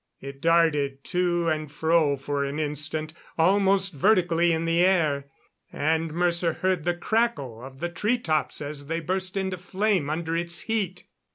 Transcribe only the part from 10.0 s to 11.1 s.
under its heat.